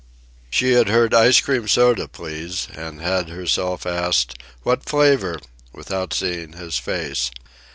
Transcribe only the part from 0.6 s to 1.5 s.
had heard, "Ice